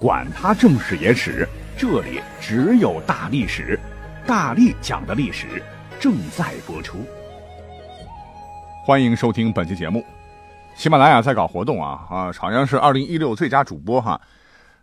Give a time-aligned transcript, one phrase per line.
[0.00, 1.46] 管他正史野史。
[1.76, 3.78] 这里只有大历史，
[4.26, 5.62] 大力讲的历史
[6.00, 7.04] 正在播出。
[8.82, 10.02] 欢迎收听本期节目。
[10.74, 14.18] 喜马拉雅在搞活动啊啊，好像是二零一六最佳主播哈。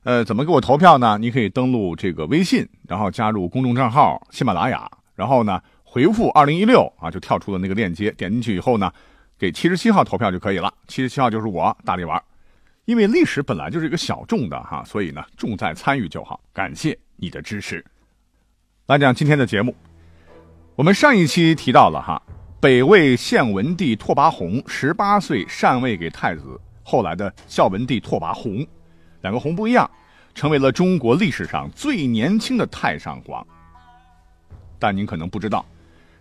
[0.03, 1.17] 呃，怎么给我投票呢？
[1.20, 8.91] 你可以登录这个微信，然后加入公众账号喜马拉雅，然后呢回复二零一六啊，就跳出了那个链接，点进去以后呢，
[9.39, 10.72] 给七十七号投票就可以了。
[10.88, 12.22] 七十七号就是我大力玩。
[12.88, 16.40] 因为历史本来就是一个小众的哈，所以呢，重在参与就好。
[16.54, 17.84] 感谢你的支持。
[18.86, 19.76] 来讲今天的节目，
[20.73, 22.22] 我们上一期提到了哈，
[22.62, 28.66] 北魏献文帝拓跋宏十八岁禅位给太子，后来的孝文帝拓跋宏，
[29.20, 29.89] 两个宏不一样，
[30.33, 33.45] 成为了中国历史上最年轻的太上皇。
[34.80, 35.66] 但您可能不知道，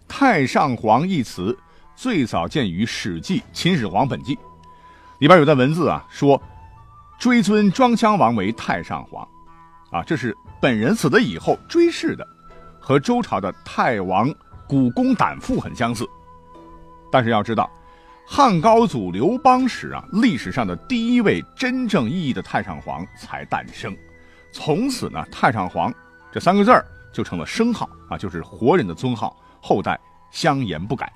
[0.08, 1.56] 太上皇一词
[1.94, 4.34] 最早见于《史记·秦始皇本纪》，
[5.20, 6.42] 里边有段文字啊，说。
[7.18, 9.26] 追尊庄襄王为太上皇，
[9.90, 12.26] 啊，这是本人死了以后追谥的，
[12.78, 14.32] 和周朝的太王
[14.68, 16.06] 古公胆父很相似。
[17.10, 17.70] 但是要知道，
[18.26, 23.96] 汉高祖刘邦时啊，历史上的第一位真正意义的太上皇才诞生，
[24.52, 25.92] 从此呢，太上皇
[26.30, 29.98] 这三个字儿就成了称号啊，就是活人的尊号，后代
[30.30, 31.10] 相沿不改。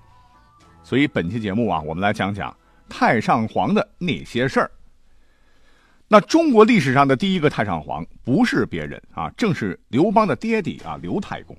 [0.83, 2.57] 所以本期节目啊，我们来讲讲
[2.89, 4.71] 太上皇的那些事儿。
[6.13, 11.57] 那中国历史上的第一个太上皇不是别人啊，正是刘邦的爹地啊，刘太公。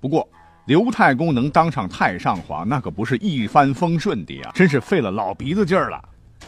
[0.00, 0.26] 不过，
[0.64, 6.02] 刘太公能当上太上皇，那可不是一帆风顺的啊，真是费了老鼻子劲儿了。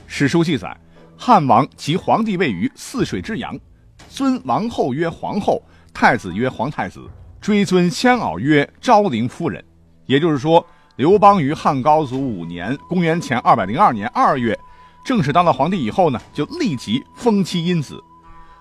[0.06, 0.74] 史书记载，
[1.14, 3.60] 汉王即皇帝位于泗水之阳，
[4.08, 7.06] 尊王后曰皇后，太子曰皇太子，
[7.42, 9.62] 追尊先媪曰昭陵夫人。
[10.06, 10.66] 也就是说，
[10.96, 14.58] 刘邦于汉高祖五年（公元前二百零二年二月）。
[15.04, 18.02] 正式当了皇帝以后呢，就立即封妻荫子，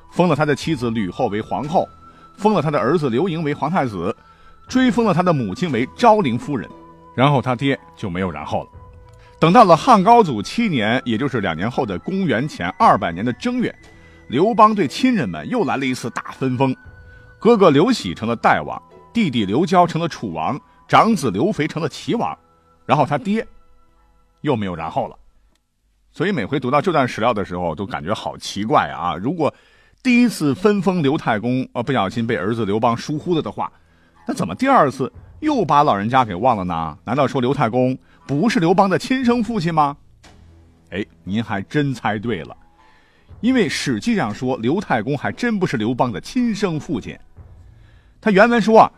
[0.10, 1.88] 封了他的妻子吕后为皇后，
[2.38, 4.16] 封了他的儿子刘盈为皇太子，
[4.68, 6.70] 追封了他的母亲为昭陵夫人，
[7.16, 8.70] 然后他爹就没有然后了。
[9.40, 13.76] 等到了汉高祖七年，也就是两年后的公元前二百年的正月，
[14.28, 16.76] 刘邦对亲人们又来了一次大分封，
[17.40, 18.82] 哥哥刘喜成了代王，
[19.14, 22.38] 弟弟刘交成了楚王，长子刘肥成了齐王，
[22.86, 23.46] 然后他爹
[24.42, 25.18] 又没有然后了。
[26.14, 29.16] 所以每回读到这段史料的时候，都感觉好奇怪啊！
[29.16, 29.54] 如果
[30.04, 33.72] 第一次分封刘太公，呃，不小心被儿子刘邦疏忽了的话，
[34.28, 36.98] 那怎么第二次又把老人家给忘了呢？
[37.06, 39.96] 难道说刘太公不是刘邦的亲生父亲吗？
[40.90, 42.58] 哎，您还真猜对了，
[43.40, 47.18] 因为史记上说刘太公还真不是刘邦的亲生父亲。
[48.20, 48.92] 他原文说啊，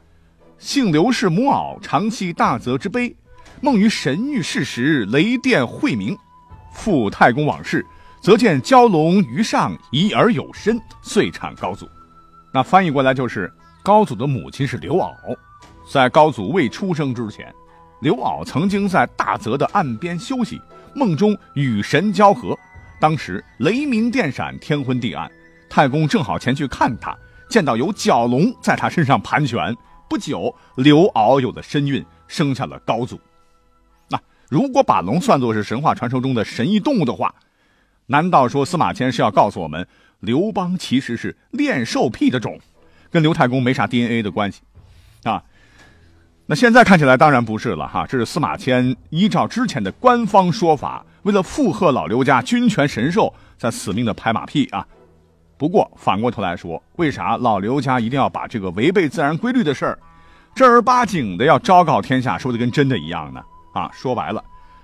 [0.57, 3.15] 姓刘氏母媪，常系大泽之碑，
[3.61, 6.17] 梦于神谕事时，雷电晦明。
[6.73, 7.85] 复太公往事，
[8.21, 11.87] 则见蛟龙于上，疑而有身，遂产高祖。
[12.51, 13.51] 那翻译过来就是，
[13.83, 15.13] 高祖的母亲是刘媪。
[15.91, 17.53] 在高祖未出生之前，
[18.01, 20.61] 刘媪曾经在大泽的岸边休息，
[20.93, 22.57] 梦中与神交合。
[22.99, 25.29] 当时雷鸣电闪，天昏地暗。
[25.69, 27.17] 太公正好前去看他，
[27.49, 29.75] 见到有蛟龙在他身上盘旋。
[30.07, 33.19] 不久，刘媪有了身孕，生下了高祖。
[34.53, 37.33] 如果把龙算作是神话传说中的神异动物的话，
[38.05, 39.87] 难道说司马迁是要告诉我们，
[40.19, 42.59] 刘邦其实是恋兽癖的种，
[43.09, 44.61] 跟刘太公没啥 DNA 的关系
[45.23, 45.41] 啊？
[46.45, 54.85] 那现在看起来当然不是了哈，这是司马迁依照之前的官方说法，为了附和老刘家君权神授，在死命的拍马屁啊。
[55.57, 59.97] 不过反过头来说，为啥老刘家一定要把这个违背自然规律的事儿，
[60.53, 63.41] 正儿八经的要昭告天下，说的跟真的一样呢？
[63.73, 64.43] 啊，说白了，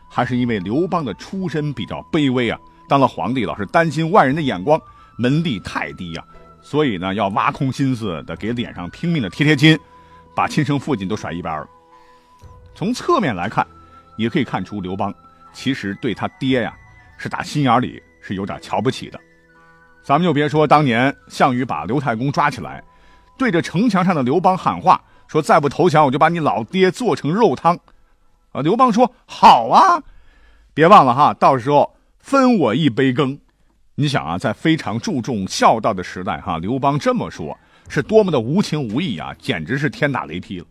[0.09, 4.79] 还是因为刘邦的出身比较卑微啊，当了皇帝老是担心外人的眼光，
[5.17, 6.23] 门第太低呀，
[6.61, 9.79] 所以呢，要挖空心思的给脸上拼命的贴贴金，
[10.35, 11.67] 把亲生父亲都甩一边了。
[12.75, 13.65] 从侧面来看，
[14.17, 15.13] 也可以看出刘邦
[15.53, 16.73] 其实对他爹呀
[17.17, 19.19] 是打心眼里是有点瞧不起的。
[20.01, 22.83] 咱们就别说当年项羽把刘太公抓起来，
[23.37, 27.77] 对着城墙上的刘邦喊话，说再不投降，我就把你老爹做成肉汤。
[28.51, 30.01] 啊，刘邦说：“好啊，
[30.73, 33.39] 别忘了哈，到时候分我一杯羹。”
[33.95, 37.57] 你想啊，在非常注重孝道的时代，哈，刘邦这么说，
[37.87, 40.65] 是多么的无情无义啊，简直是天打雷劈了。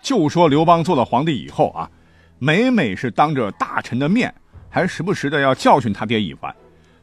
[0.00, 1.90] 就说刘邦做了皇帝以后啊，
[2.38, 4.34] 每每是当着大臣的面，
[4.68, 6.54] 还时不时的要教训他爹一番，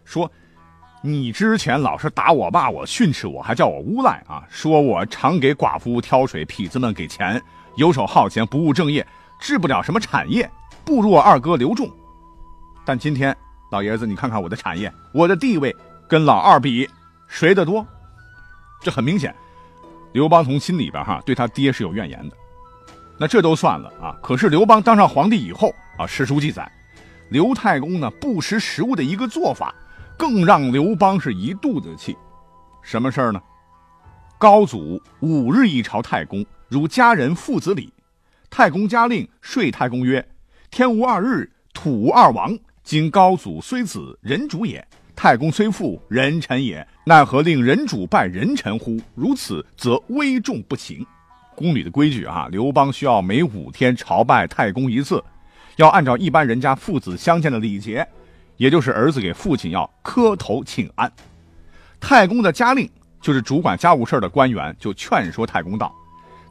[0.06, 0.32] 说。
[1.02, 4.44] 你之前老是打我骂我训斥我，还叫我诬赖啊！
[4.50, 7.42] 说我常给寡妇挑水，痞子们给钱，
[7.78, 9.08] 游手好闲，不务正业，
[9.40, 10.50] 治不了什么产业，
[10.84, 11.90] 不如我二哥刘仲。
[12.86, 13.36] 但今天
[13.72, 15.76] 老爷子，你看看我的产业，我的地位
[16.08, 16.88] 跟老二比，
[17.28, 17.86] 谁的多？
[18.82, 19.34] 这很明显，
[20.12, 22.36] 刘邦从心里边哈对他爹是有怨言的。
[23.18, 24.16] 那这都算了啊！
[24.22, 26.72] 可是刘邦当上皇帝以后啊，史书记载，
[27.30, 29.74] 刘太公呢不识时务的一个做法。
[30.18, 32.18] 更让刘邦是一肚子气，
[32.82, 33.42] 什么事儿呢？
[34.38, 37.90] 高祖五日一朝太公，如家人父子礼。
[38.50, 40.28] 太公家令说太公曰
[40.72, 42.58] ：“天无二日，土无二王。
[42.84, 44.82] 今高祖虽子，人主也；
[45.16, 46.86] 太公虽父，人臣也。
[47.06, 49.00] 奈何令人主拜人臣乎？
[49.14, 51.06] 如此，则危重不行。”
[51.56, 55.24] 宫里的规矩啊，刘邦需要每五天朝拜太公一次，
[55.76, 58.08] 要按照一般人家父子相见的礼节。
[58.58, 61.10] 也就是儿子给父亲要磕头请安，
[61.98, 62.90] 太公的家令
[63.22, 65.96] 就是主管家务事的官员就劝说太公道：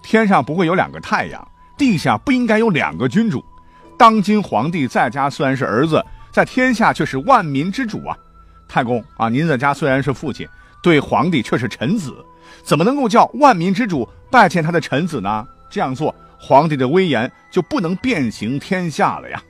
[0.03, 1.49] 天上不会有两个太阳，
[1.79, 3.43] 地下不应该有两个君主。
[3.97, 8.17] 当今皇帝在家虽然是儿子，在天下却是万民之主啊！
[8.69, 10.47] 太公啊，您在家虽然是父亲，
[10.83, 12.15] 对皇帝却是臣子，
[12.63, 15.47] 怎么能够叫万民之主拜见他的臣子呢？
[15.71, 19.43] 这样做，皇帝的威严就不能遍行天下了呀！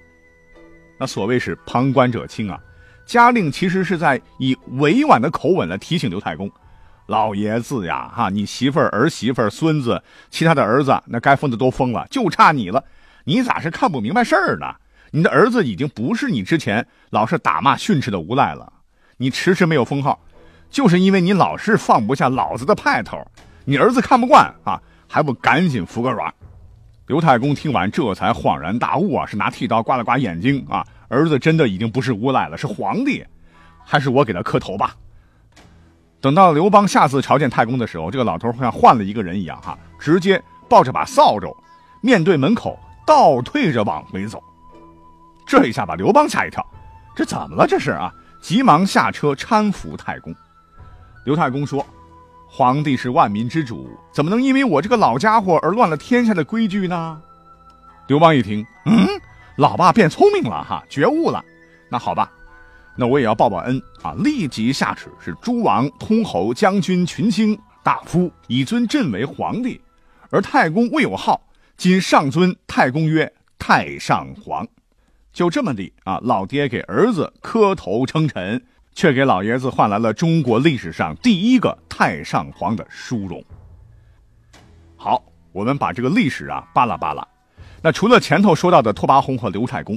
[0.98, 2.58] 那所谓是旁观者清啊，
[3.04, 6.50] 家令其实是在以委婉的口吻来提醒刘太公，
[7.08, 12.84] 老爷子呀，哈，你媳妇儿、儿媳妇儿、孙子，其他的儿子那该封的都封了，就差你了，
[13.24, 14.66] 你咋是看不明白事儿呢？
[15.10, 18.70] 你的儿子已经不是你之前老是打骂训斥的无赖了，
[19.16, 20.20] 你迟迟没有封号，
[20.68, 23.18] 就是因为你老是放不下老子的派头，
[23.64, 24.78] 你儿子看不惯啊，
[25.08, 26.30] 还不赶紧服个软？
[27.06, 29.24] 刘太公听完，这才恍然大悟啊！
[29.24, 30.86] 是拿剃刀刮了刮眼睛啊！
[31.08, 33.24] 儿子真的已经不是无赖了，是皇帝，
[33.82, 34.94] 还是我给他磕头吧？
[36.20, 41.56] 等到刘邦下次朝见太公的时候，这个老头像换了一个人一样，哈，直接抱着把扫帚，
[42.00, 44.42] 面对门口倒退着往回走。
[45.46, 46.64] 这一下把刘邦吓一跳，
[47.14, 47.66] 这怎么了？
[47.66, 48.12] 这是啊！
[48.40, 50.34] 急忙下车搀扶太公。
[51.24, 51.84] 刘太公说。
[52.50, 57.20] 皇帝是万民之主，怎么能因为我这个老家伙而乱了天下的规矩呢？
[58.06, 59.06] 刘邦一听，嗯，
[59.56, 61.44] 老爸变聪明了哈，觉悟了。
[61.90, 62.32] 那好吧，
[62.98, 64.12] 那我也要报报恩啊！
[64.18, 69.80] 立即下旨，是诸王、通侯、将军、群卿、大夫，以尊朕为皇帝。
[70.30, 71.40] 而太公未有号，
[71.76, 74.66] 今上尊太公曰太上皇。
[75.32, 78.60] 就这么地啊，老爹给儿子磕头称臣。
[78.94, 83.40] 却给老爷子换来了中国历史上第一个太上皇的殊荣。
[84.96, 85.22] 好，
[85.52, 87.24] 我们把这个历史啊扒拉扒拉。
[87.80, 89.96] 那除了前头说到的拓跋宏和刘太公，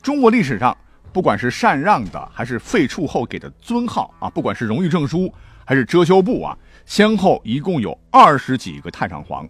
[0.00, 0.76] 中国历史上
[1.12, 5.32] 不管是禅让的，还是废黜后给的尊号啊，不管是荣誉证书
[5.64, 6.56] 还是遮羞布啊，
[6.86, 9.48] 先后一共有二十几个太上皇。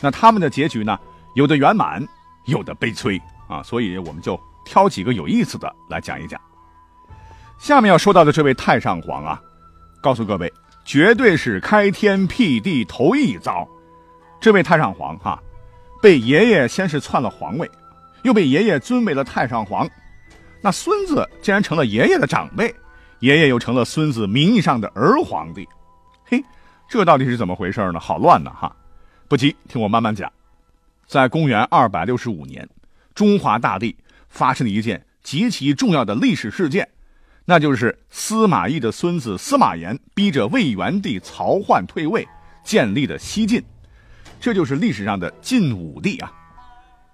[0.00, 0.98] 那他们的结局呢，
[1.34, 2.06] 有的圆满，
[2.46, 3.62] 有的悲催啊。
[3.62, 6.40] 所以我们就挑几个有意思的来讲一讲。
[7.58, 9.40] 下面要说到的这位太上皇啊，
[10.00, 10.52] 告诉各位，
[10.84, 13.68] 绝对是开天辟地头一遭。
[14.40, 15.42] 这位太上皇哈，
[16.00, 17.68] 被爷爷先是篡了皇位，
[18.22, 19.88] 又被爷爷尊为了太上皇。
[20.60, 22.74] 那孙子竟然成了爷爷的长辈，
[23.20, 25.66] 爷爷又成了孙子名义上的儿皇帝。
[26.24, 26.42] 嘿，
[26.88, 28.00] 这到底是怎么回事呢？
[28.00, 28.76] 好乱呐哈！
[29.28, 30.30] 不急，听我慢慢讲。
[31.06, 32.68] 在公元二百六十五年，
[33.14, 33.96] 中华大地
[34.28, 36.88] 发生了一件极其重要的历史事件。
[37.44, 42.26] 那就是司马懿的孙子司马炎逼着魏元帝曹奂退位，
[42.62, 43.62] 建立的西晋，
[44.38, 46.30] 这就是历史上的晋武帝啊。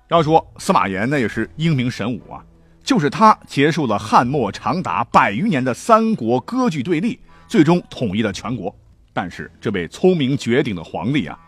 [0.09, 2.45] 要说司马炎那也是英明神武啊，
[2.85, 8.73] 就是他结束了汉末长达百余年的三国割据对立，最终统一了全国。
[9.13, 11.39] 但是这位聪明绝顶的皇帝啊，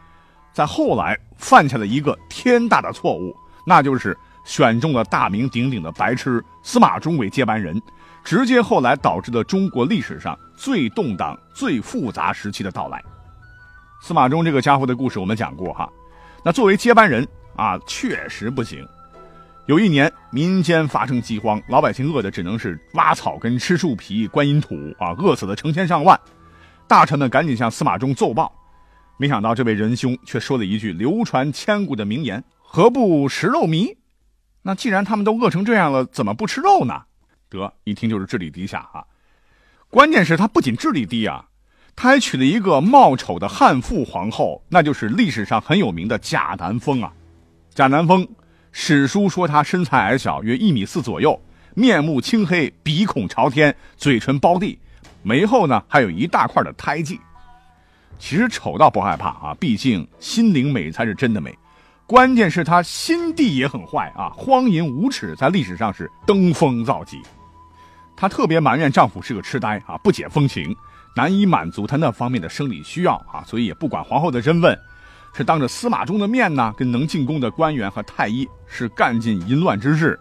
[0.52, 7.80] 在后来犯下了一个天大的错误，那就是选中了大名鼎鼎的白痴司马衷为接班人。
[8.24, 13.00] 直接后来导致了中国历史上最动荡、最复杂时期的到来。
[14.02, 15.88] 司马衷这个家伙的故事我们讲过哈，
[16.42, 17.24] 那作为接班人
[17.54, 18.84] 啊，确实不行。
[19.66, 26.18] 有一年民间发生饥荒，老百姓饿的只能是挖草根、吃树皮、观音土啊，饿死了成千上万。
[26.86, 28.52] 大臣们赶紧向司马衷奏报，
[29.18, 33.96] 没想到这位仁兄却说了一句流传千古的名言：“何不食肉糜？”
[34.62, 37.02] 那既然他们都饿成这样了，怎么不吃肉呢？
[37.48, 39.02] 得一听就是智力低下啊！
[39.90, 41.44] 关键是他不仅智力低啊，
[41.96, 47.12] 他还娶了一个貌丑的悍妇皇后，那就是历史上很有名的贾南风啊。
[47.74, 48.26] 贾南风，
[48.78, 51.40] 史书说他身材矮小，约一米四左右，
[51.74, 54.78] 面目青黑，鼻孔朝天，嘴唇包地，
[55.22, 57.18] 眉后呢还有一大块的胎记。
[58.18, 61.56] 其实丑倒不害怕啊，毕竟心灵美才是真的美。
[62.06, 67.22] 关键是他心地也很坏啊，荒淫无耻，在历史上是登峰造极。
[68.14, 70.76] 她特别埋怨丈夫是个痴呆啊，不解风情。
[71.16, 74.78] 难以满足她那方面的生理需要啊，所以也不管皇后的身份，
[75.34, 80.18] 是当着司马衷的面呢，跟能进宫的官员和太医是干尽淫乱之事。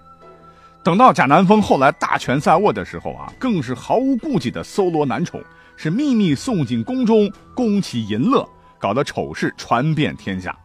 [0.83, 5.41] 等到贾南风后来大权在握的时候啊，更是毫无顾忌的搜罗男宠，
[5.75, 8.47] 是秘密送进宫中供其淫乐，
[8.77, 10.55] 搞得丑事传遍天下，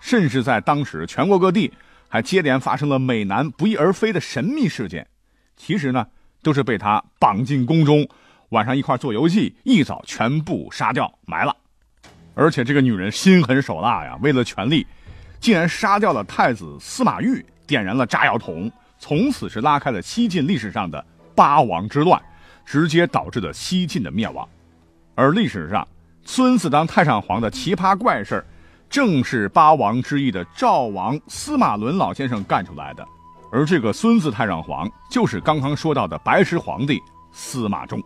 [0.00, 1.72] 甚至在当时全国各地
[2.08, 5.06] 还接连发生了美男不翼而飞的神秘事件。
[5.56, 6.06] 其实呢，
[6.42, 8.06] 都是被他绑进宫中。
[8.50, 11.56] 晚上一块做游戏，一早全部杀掉埋了，
[12.34, 14.86] 而且这个女人心狠手辣呀，为了权力，
[15.40, 22.20] 竟然杀掉了太子司马懿，点燃了炸药桶，从此是拉开了西晋历史上的八王之乱，
[22.64, 24.48] 直接导致了西晋的灭亡。
[25.14, 25.86] 而历史上
[26.24, 28.42] 孙子当太上皇的奇葩怪事
[28.88, 33.06] 正是八王之一的赵王司马伦老先生干出来的。
[33.50, 36.98] 而这个孙子太上皇，就是刚刚说到的白石皇帝
[37.32, 38.02] 司马衷。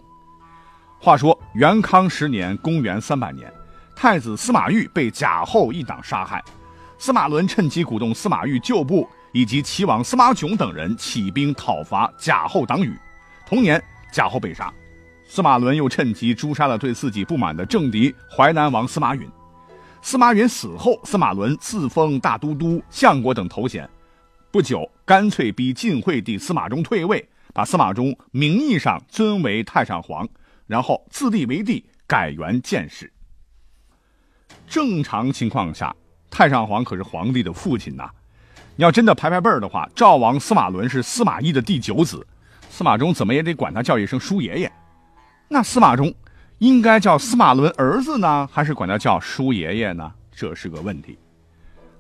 [0.99, 3.53] 话说元康十年，公元三百年，
[3.97, 6.45] 太子司马懿被贾后一党杀害，
[6.99, 12.95] 司马伦趁机鼓动司马懿旧部以及齐王司马囧等人起兵讨伐贾后党羽。
[13.47, 14.71] 同年，贾后被杀，
[15.25, 19.27] 司马伦又趁机诛杀了对自己不满的政敌淮南王司马允。
[20.03, 23.89] 司马允死后，司马伦自封大都督、相国等头衔，
[24.51, 30.29] 不久干脆逼晋惠帝司马衷退位，把司马衷名义上尊为太上皇。
[30.67, 33.11] 然后自立为帝，改元建始。
[34.67, 35.95] 正常情况下，
[36.31, 38.11] 太上皇可是皇帝的父亲呐。
[38.77, 42.27] 你要真的排排辈儿的话，赵王司马伦是司马懿的第九子，
[42.69, 44.73] 司马衷怎么也得管他叫一声叔爷爷。
[45.49, 46.13] 那司马衷
[46.59, 50.13] 应该叫司马伦儿子呢，还是管他叫叔爷爷呢？
[50.31, 51.19] 这是个问题。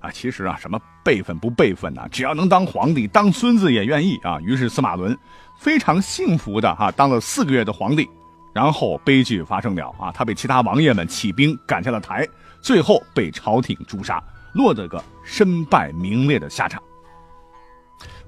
[0.00, 2.06] 啊，其实啊，什么辈分不辈分呢？
[2.11, 4.38] 只要能当皇帝，当孙子也愿意啊。
[4.40, 5.16] 于是司马伦
[5.58, 8.06] 非常幸福的哈，当了四个月的皇帝。
[8.56, 12.26] 然后悲剧发生了啊，他被其他王爷们起兵赶下了台，
[12.62, 14.18] 最后被朝廷诛杀，
[14.54, 16.82] 落得个身败名裂的下场。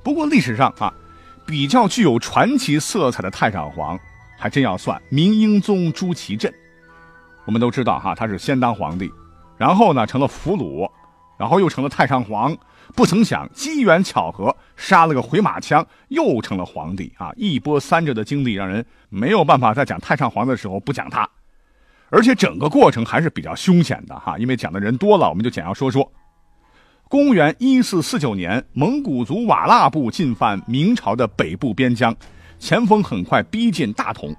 [0.03, 0.93] 不过历史上啊，
[1.47, 3.99] 比较具有传奇色彩的太上皇，
[4.39, 6.53] 还真要算明英宗朱祁镇。
[7.47, 9.11] 我们都知道哈，他是先当皇帝，
[9.57, 10.87] 然后呢成了俘虏，
[11.39, 12.55] 然后又成了太上皇。
[12.95, 17.31] 不曾想，机缘巧合，杀了个回马枪，又成了皇帝啊！
[17.37, 21.29] 一波三折的经历，让人没有办法在讲太上皇的时候不讲他。
[22.11, 26.11] 而且整个过程还是比较凶险的哈，因为讲的人多了，我们就简要说说。
[27.09, 32.15] 公元一四四九年，蒙古族瓦剌部进犯明朝的北部边疆，
[32.59, 34.35] 前锋很快逼近大同。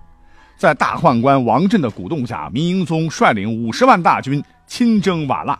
[0.57, 5.57] 在大宦官王振的鼓动下，明英宗率领五十万大军亲征瓦剌，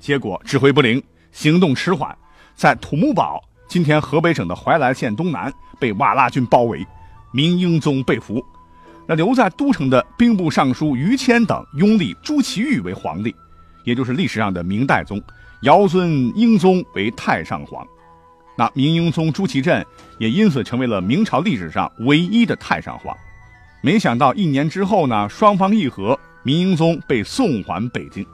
[0.00, 1.02] 结果指挥不灵。
[1.32, 2.16] 行动迟缓，
[2.54, 6.86] 在土木堡（今天河北省的怀来县东南）被瓦剌军包围，
[7.32, 8.44] 明英宗被俘。
[9.08, 13.34] 那留在都城的兵部尚书于谦等拥立朱祁钰为皇帝，
[13.84, 15.20] 也就是历史上的明代宗，
[15.62, 17.84] 尧尊英宗为太上皇。
[18.56, 19.84] 那明英宗朱祁镇
[20.18, 23.16] 也因此成为了明朝历史上唯一的太上皇。
[23.80, 28.24] 没想到一年之后呢，双方议和，明英宗被送还北京。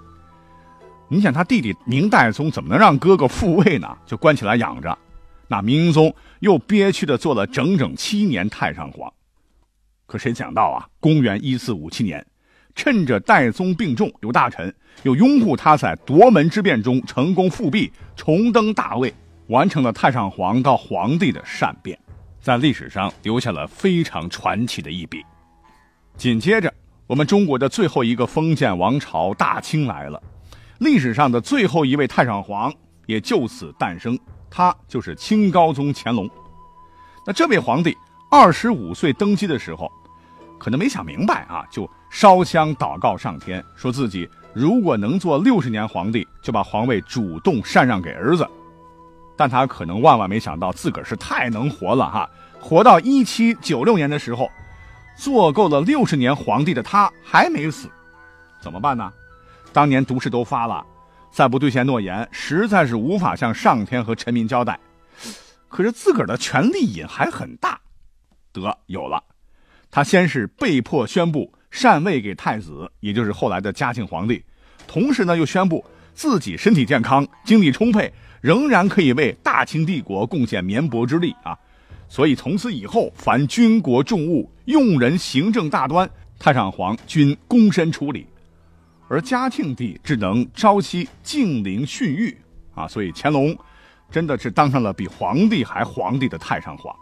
[1.10, 3.96] 你想他弟弟明代宗怎么能让哥哥复位呢？
[4.04, 4.96] 就关起来养着。
[5.48, 9.10] 那明英宗又憋屈的做了整整七年太上皇。
[10.06, 12.26] 可谁想到啊，公元一四五七年，
[12.74, 19.12] 趁着代宗病重，有大臣又拥护他在夺门之变中成功复辟，重登大位，
[19.46, 21.98] 完成了太上皇到皇帝的善变，
[22.40, 25.24] 在历史上留下了非常传奇的一笔。
[26.18, 26.72] 紧接着，
[27.06, 30.22] 我们中国的最后一个封建王朝大清来了。
[30.78, 32.72] 历史上的最后一位太上皇
[33.06, 34.18] 也就此诞生，
[34.48, 36.28] 他就是清高宗乾隆。
[37.26, 37.96] 那这位皇帝
[38.30, 39.90] 二十五岁登基的时候，
[40.58, 48.48] 可能没想明白啊，就烧香祷告上天，说自己如果能做六十年皇帝，就把皇位主动禅让给儿子。
[49.36, 52.30] 但他可能万万没想到，自个儿是太能活了哈，
[52.60, 54.50] 活到一七九六年的时候，
[55.16, 57.88] 做够了六十年皇帝的他还没死，
[58.60, 59.12] 怎么办呢？
[59.72, 60.84] 当年毒誓都发了，
[61.30, 64.78] 再不兑现诺言，实在是无法向上天和臣民交代。
[65.68, 67.78] 可是自个儿的权力瘾还很大，
[68.52, 69.22] 得有了。
[69.90, 74.42] 他先是被迫宣布禅位给太子，也就是后来的嘉庆皇帝。
[74.86, 75.84] 同时呢，又宣布
[76.14, 81.56] 自己身体健康、精力充沛，仍然可以为大清帝国贡献绵薄之力啊。
[82.08, 86.08] 所以从此以后，凡军国重务、用人行政大端，
[86.38, 88.26] 太上皇均躬身处理。
[89.08, 92.36] 而嘉庆帝只能朝夕静陵训谕
[92.74, 93.56] 啊，所以乾隆
[94.10, 96.94] 真的是当上了比皇帝还皇帝的太上皇。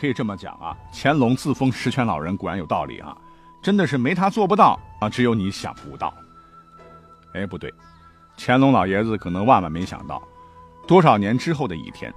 [0.00, 3.16] 可以这么讲啊，乾隆自封十全老人果然有道理啊，
[3.62, 6.12] 真的是没他做不到啊，只有你想不到。
[7.34, 7.72] 哎，不对，
[8.36, 10.20] 乾隆老爷子可能万万没想到，
[10.88, 12.12] 多少年之后的一天，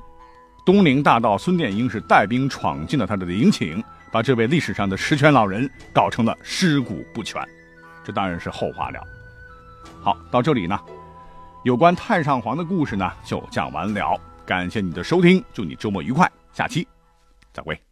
[0.66, 7.48] 东陵大盗孙殿英是带兵闯进了他的陵寝，把这位历史上的十全老人搞成了尸骨不全。
[8.04, 9.00] 这当然是后话了。
[10.02, 10.80] 好，到这里呢，
[11.64, 14.20] 有关太上皇的故事呢就讲完了。
[14.46, 16.88] 感谢你的收听，祝你周末愉快，下期
[17.52, 17.85] 再会。